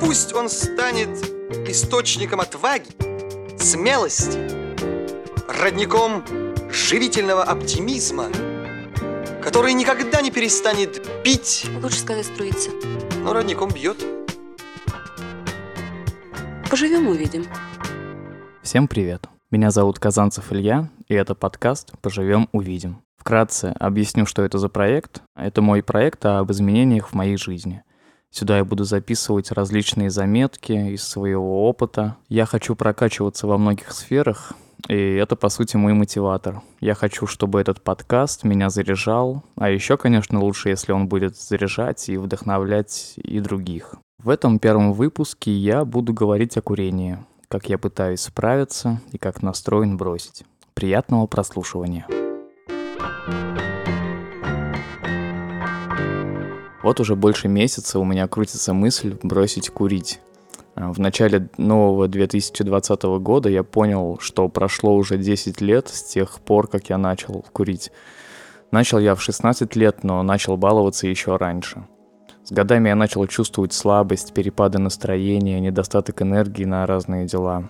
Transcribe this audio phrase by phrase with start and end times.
[0.00, 1.10] Пусть он станет
[1.68, 2.88] источником отваги,
[3.58, 4.38] смелости,
[5.46, 6.24] родником
[6.70, 8.28] живительного оптимизма,
[9.42, 11.66] который никогда не перестанет пить.
[11.82, 12.70] Лучше сказать струиться.
[13.22, 13.98] Но родником бьет.
[16.70, 17.44] Поживем, увидим.
[18.62, 19.26] Всем привет.
[19.50, 23.02] Меня зовут Казанцев Илья, и это подкаст «Поживем, увидим».
[23.18, 25.22] Вкратце объясню, что это за проект.
[25.36, 27.82] Это мой проект об изменениях в моей жизни.
[28.32, 32.16] Сюда я буду записывать различные заметки из своего опыта.
[32.28, 34.52] Я хочу прокачиваться во многих сферах,
[34.88, 36.62] и это, по сути, мой мотиватор.
[36.80, 42.08] Я хочу, чтобы этот подкаст меня заряжал, а еще, конечно, лучше, если он будет заряжать
[42.08, 43.96] и вдохновлять и других.
[44.22, 47.18] В этом первом выпуске я буду говорить о курении,
[47.48, 50.44] как я пытаюсь справиться и как настроен бросить.
[50.74, 52.06] Приятного прослушивания.
[56.82, 60.20] Вот уже больше месяца у меня крутится мысль бросить курить.
[60.74, 66.40] А, в начале нового 2020 года я понял, что прошло уже 10 лет с тех
[66.40, 67.92] пор, как я начал курить.
[68.70, 71.84] Начал я в 16 лет, но начал баловаться еще раньше.
[72.44, 77.68] С годами я начал чувствовать слабость, перепады настроения, недостаток энергии на разные дела.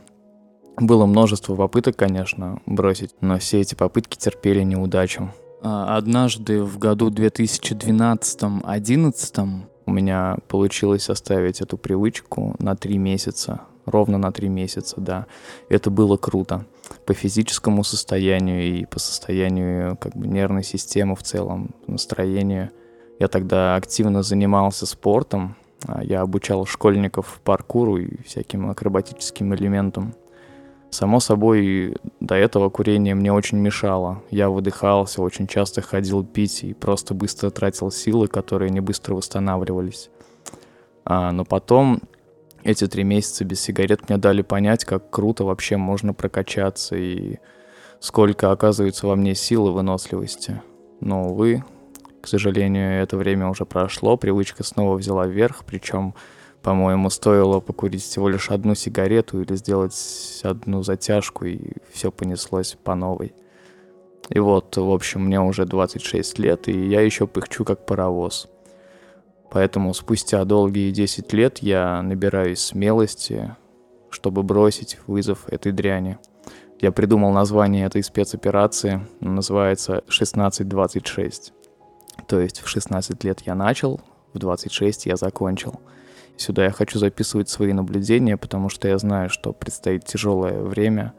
[0.77, 5.31] Было множество попыток, конечно, бросить, но все эти попытки терпели неудачу.
[5.63, 13.61] А, однажды в году 2012-2011 у меня получилось оставить эту привычку на три месяца.
[13.87, 15.27] Ровно на три месяца, да.
[15.69, 16.67] Это было круто.
[17.07, 22.71] По физическому состоянию и по состоянию как бы нервной системы в целом, настроению.
[23.19, 25.57] Я тогда активно занимался спортом.
[25.87, 30.15] А, я обучал школьников паркуру и всяким акробатическим элементам.
[30.91, 34.23] Само собой, до этого курение мне очень мешало.
[34.31, 40.11] Я выдыхался, очень часто ходил пить и просто быстро тратил силы, которые не быстро восстанавливались.
[41.05, 42.01] А, но потом
[42.65, 47.39] эти три месяца без сигарет мне дали понять, как круто вообще можно прокачаться и
[48.01, 50.61] сколько оказывается во мне силы выносливости.
[51.01, 51.65] Но, увы,
[52.21, 56.15] к сожалению, это время уже прошло, привычка снова взяла вверх, причем
[56.63, 62.95] по-моему, стоило покурить всего лишь одну сигарету или сделать одну затяжку, и все понеслось по
[62.95, 63.35] новой.
[64.29, 68.49] И вот, в общем, мне уже 26 лет, и я еще пыхчу как паровоз.
[69.51, 73.57] Поэтому спустя долгие 10 лет я набираюсь смелости,
[74.11, 76.19] чтобы бросить вызов этой дряни.
[76.79, 81.53] Я придумал название этой спецоперации, называется 1626.
[82.29, 84.01] То есть в 16 лет я начал,
[84.35, 85.81] в 26 я закончил–
[86.41, 91.13] Сюда я хочу записывать свои наблюдения, потому что я знаю, что предстоит тяжелое время,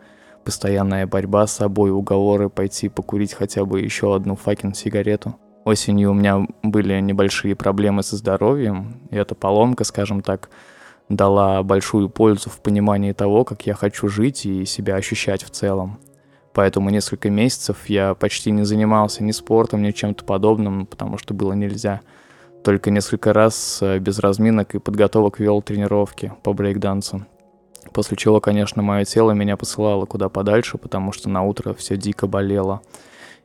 [0.43, 5.35] постоянная борьба с собой, уговоры пойти покурить хотя бы еще одну факин сигарету.
[5.63, 10.49] Осенью у меня были небольшие проблемы со здоровьем, и эта поломка, скажем так,
[11.07, 15.99] дала большую пользу в понимании того, как я хочу жить и себя ощущать в целом.
[16.51, 21.53] Поэтому несколько месяцев я почти не занимался ни спортом, ни чем-то подобным, потому что было
[21.53, 22.01] нельзя–
[22.63, 27.25] только несколько раз э, без разминок и подготовок вел тренировки по брейкдансу.
[27.93, 32.27] После чего, конечно, мое тело меня посылало куда подальше, потому что на утро все дико
[32.27, 32.81] болело.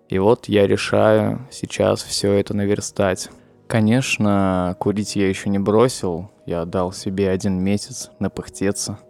[0.09, 3.31] И вот я решаю сейчас все это наверстать.
[3.67, 6.31] Конечно, курить я еще не бросил.
[6.45, 9.01] Я дал себе один месяц напыхтеться.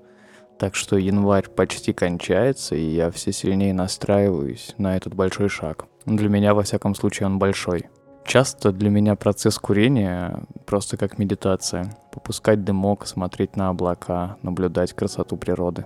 [0.59, 5.85] Так что январь почти кончается, и я все сильнее настраиваюсь на этот большой шаг.
[6.07, 7.87] Для меня, во всяком случае, он большой.
[8.27, 11.97] Часто для меня процесс курения просто как медитация.
[12.11, 15.85] Попускать дымок, смотреть на облака, наблюдать красоту природы.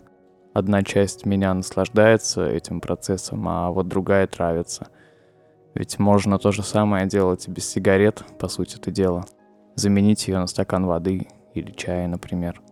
[0.54, 4.88] Одна часть меня наслаждается этим процессом, а вот другая травится.
[5.74, 9.26] Ведь можно то же самое делать без сигарет, по сути это дело.
[9.74, 12.62] Заменить ее на стакан воды или чая, например.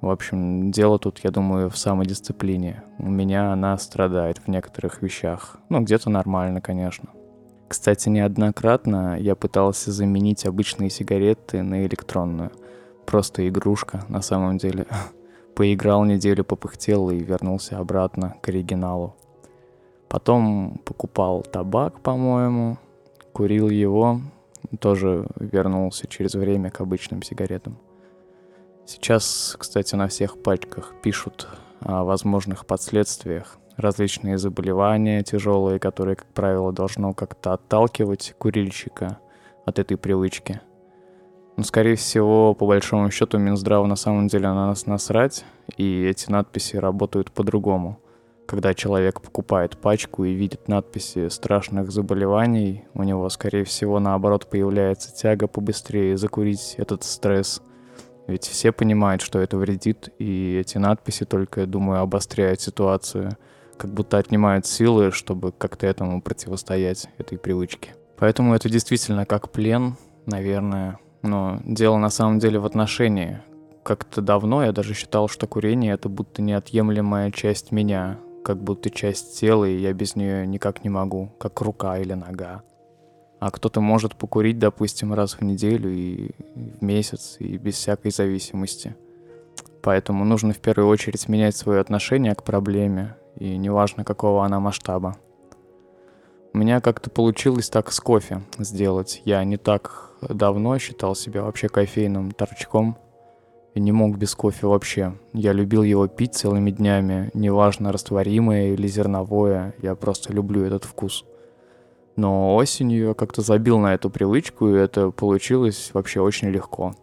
[0.00, 2.84] В общем, дело тут, я думаю, в самодисциплине.
[2.98, 5.58] У меня она страдает в некоторых вещах.
[5.68, 7.10] Ну, где-то нормально, конечно.
[7.70, 12.50] Кстати, неоднократно я пытался заменить обычные сигареты на электронную.
[13.06, 14.88] Просто игрушка, на самом деле.
[15.54, 19.14] Поиграл неделю, попыхтел и вернулся обратно к оригиналу.
[20.08, 22.76] Потом покупал табак, по-моему,
[23.32, 24.20] курил его,
[24.80, 27.78] тоже вернулся через время к обычным сигаретам.
[28.84, 31.46] Сейчас, кстати, на всех пачках пишут
[31.80, 39.18] о возможных последствиях различные заболевания тяжелые, которые, как правило, должно как-то отталкивать курильщика
[39.64, 40.60] от этой привычки.
[41.56, 45.44] Но, скорее всего, по большому счету, Минздрава на самом деле на нас насрать,
[45.76, 48.00] и эти надписи работают по-другому.
[48.46, 55.14] Когда человек покупает пачку и видит надписи страшных заболеваний, у него, скорее всего, наоборот, появляется
[55.14, 57.62] тяга побыстрее закурить этот стресс.
[58.30, 63.36] Ведь все понимают, что это вредит, и эти надписи только, я думаю, обостряют ситуацию,
[63.76, 67.90] как будто отнимают силы, чтобы как-то этому противостоять, этой привычке.
[68.16, 69.96] Поэтому это действительно как плен,
[70.26, 71.00] наверное.
[71.22, 73.40] Но дело на самом деле в отношении.
[73.82, 79.40] Как-то давно я даже считал, что курение— это будто неотъемлемая часть меня, как будто часть
[79.40, 82.62] тела, и я без нее никак не могу, как рука или нога.
[83.40, 88.94] А кто-то может покурить, допустим, раз в неделю и в месяц, и без всякой зависимости.
[89.80, 95.16] Поэтому нужно в первую очередь менять свое отношение к проблеме, и неважно, какого она масштаба.
[96.52, 99.22] У меня как-то получилось так с кофе сделать.
[99.24, 102.98] Я не так давно считал себя вообще кофейным торчком
[103.72, 105.14] и не мог без кофе вообще.
[105.32, 111.24] Я любил его пить целыми днями, неважно, растворимое или зерновое, я просто люблю этот вкус.
[112.16, 116.94] Но осенью я как-то забил на эту привычку, и это получилось вообще очень легко.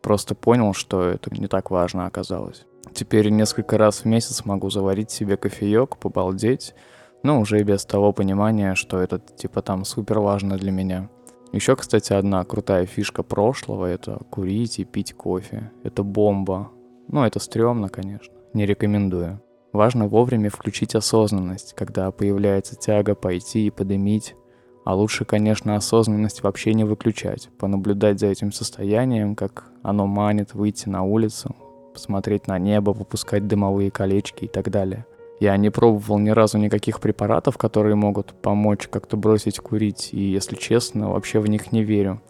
[0.00, 2.66] Просто понял, что это не так важно оказалось.
[2.92, 6.74] Теперь несколько раз в месяц могу заварить себе кофеек, побалдеть,
[7.22, 11.08] но уже без того понимания, что это типа там супер важно для меня.
[11.52, 15.70] Еще, кстати, одна крутая фишка прошлого— это курить и пить кофе.
[15.84, 16.70] Это бомба.
[17.08, 18.34] Ну, это стрёмно, конечно.
[18.54, 19.40] Не рекомендую.
[19.72, 24.34] Важно вовремя включить осознанность, когда появляется тяга пойти и подымить
[24.84, 30.88] а лучше, конечно, осознанность вообще не выключать, понаблюдать за этим состоянием, как оно манит, выйти
[30.88, 31.54] на улицу,
[31.92, 35.06] посмотреть на небо, выпускать дымовые колечки и так далее.
[35.40, 40.56] Я не пробовал ни разу никаких препаратов, которые могут помочь как-то бросить курить, и, если
[40.56, 42.20] честно, вообще в них не верю.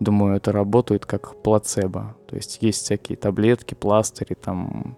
[0.00, 2.16] Думаю, это работает как плацебо.
[2.26, 4.96] То есть есть всякие таблетки, пластыри, там,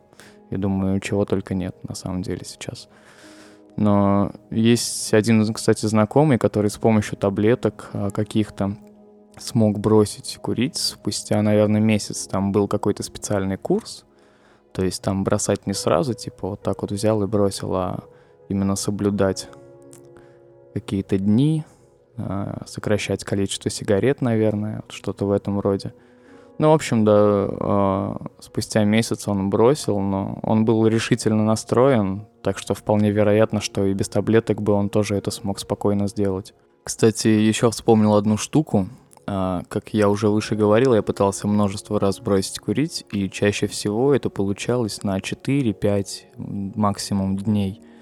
[0.50, 2.88] я думаю, чего только нет на самом деле сейчас.
[3.76, 8.76] Но есть один, кстати, знакомый, который с помощью таблеток а, каких-то
[9.36, 12.26] смог бросить курить спустя, наверное, месяц.
[12.26, 14.04] Там был какой-то специальный курс,
[14.72, 18.04] то есть там бросать не сразу, типа вот так вот взял и бросил, а
[18.48, 19.48] именно соблюдать
[20.72, 21.64] какие-то дни,
[22.16, 25.94] а, сокращать количество сигарет, наверное, что-то в этом роде.
[26.58, 32.58] Ну, в общем, да, э, спустя месяц он бросил, но он был решительно настроен, так
[32.58, 36.54] что вполне вероятно, что и без таблеток бы он тоже это смог спокойно сделать.
[36.84, 38.88] Кстати, еще вспомнил одну штуку.
[39.26, 44.14] Э, как я уже выше говорил, я пытался множество раз бросить курить, и чаще всего
[44.14, 47.80] это получалось на 4-5 максимум дней–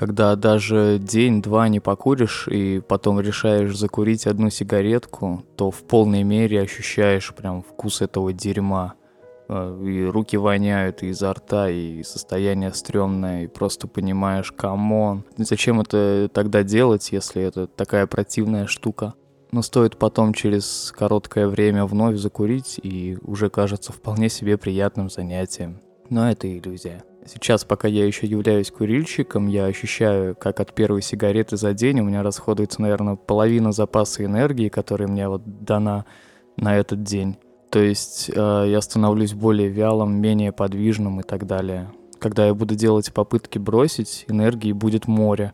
[0.00, 6.62] когда даже день-два не покуришь и потом решаешь закурить одну сигаретку, то в полной мере
[6.62, 8.94] ощущаешь прям вкус этого дерьма.
[9.50, 15.24] Э, и руки воняют и изо рта, и состояние стрёмное, и просто понимаешь, come on,
[15.36, 19.12] зачем это тогда делать, если это такая противная штука?
[19.52, 25.82] Но стоит потом через короткое время вновь закурить, и уже кажется вполне себе приятным занятием.
[26.08, 27.04] Но это иллюзия.
[27.26, 32.04] Сейчас, пока я еще являюсь курильщиком, я ощущаю, как от первой сигареты за день у
[32.04, 36.06] меня расходуется, наверное, половина запаса энергии, которая мне вот дана
[36.56, 37.36] на этот день.
[37.70, 41.92] То есть э, я становлюсь более вялым, менее подвижным и так далее.
[42.18, 45.52] Когда я буду делать попытки бросить, энергии будет море.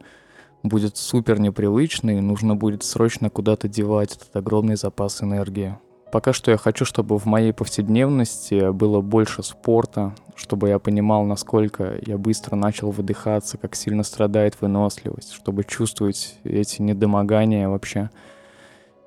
[0.62, 5.76] Будет супер непривычно, и нужно будет срочно куда-то девать этот огромный запас энергии.
[6.16, 11.98] Пока что я хочу, чтобы в моей повседневности было больше спорта, чтобы я понимал, насколько
[12.06, 18.08] я быстро начал выдыхаться, как сильно страдает выносливость, чтобы чувствовать эти недомогания вообще.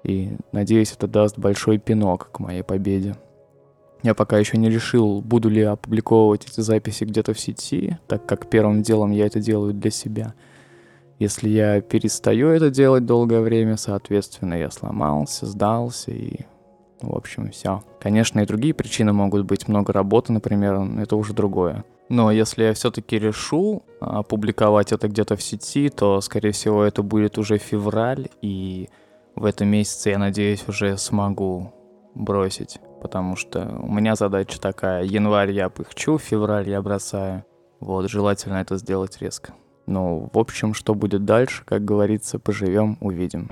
[0.04, 3.16] И надеюсь, это даст большой пинок к моей победе.
[4.04, 8.48] Я пока еще не решил, буду ли опубликовывать эти записи где-то в сети, так как
[8.52, 10.36] первым делом я это делаю для себя.
[11.18, 16.42] Если я перестаю это делать долгое время, соответственно, я сломался, сдался и
[17.02, 17.84] в общем, все.
[18.00, 19.68] Конечно, и другие причины могут быть.
[19.68, 21.84] Много работы, например, это уже другое.
[22.10, 27.38] Но если я все-таки решу опубликовать это где-то в сети, то, скорее всего, это будет
[27.38, 28.90] уже февраль, и
[29.36, 31.72] в этом месяце, я надеюсь, уже смогу
[32.16, 32.80] бросить.
[33.02, 37.46] Потому что у меня задача такая, январь я пыхчу, февраль я бросаю.
[37.80, 39.54] Вот, желательно это сделать резко.
[39.86, 43.50] Ну, в общем, что будет дальше, как говорится, поживем, увидим.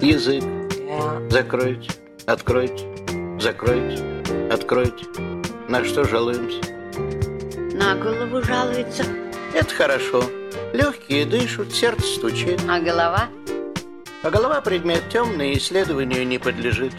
[0.00, 0.44] Язык
[1.30, 2.05] закройте.
[2.26, 2.84] Откройте,
[3.38, 4.02] закройте,
[4.50, 5.04] откройте.
[5.68, 6.60] На что жалуемся?
[7.72, 9.04] На голову жалуется.
[9.54, 10.24] Это хорошо.
[10.72, 12.60] Легкие дышат, сердце стучит.
[12.68, 13.28] А голова?
[14.24, 16.92] А голова предмет темный, исследованию не подлежит.